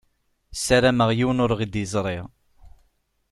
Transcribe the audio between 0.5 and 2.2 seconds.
Sarameɣ yiwen ur ɣ-d-iẓṛi.